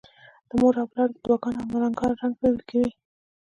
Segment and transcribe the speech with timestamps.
[0.49, 2.91] د مور او پلار د دعاګانو او ملنګانو رنګ پکې وي.